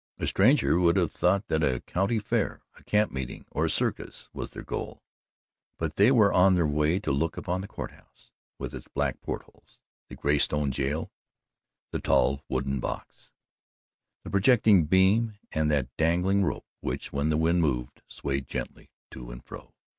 [0.17, 4.29] A stranger would have thought that a county fair, a camp meeting, or a circus
[4.33, 5.03] was their goal,
[5.77, 9.21] but they were on their way to look upon the Court House with its black
[9.21, 9.79] port holes,
[10.09, 11.11] the graystone jail,
[11.91, 13.29] the tall wooden box,
[14.23, 19.29] the projecting beam, and that dangling rope which, when the wind moved, swayed gently to
[19.29, 19.71] and fro.